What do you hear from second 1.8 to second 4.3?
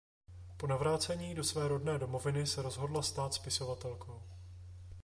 domoviny se rozhodla stát spisovatelkou.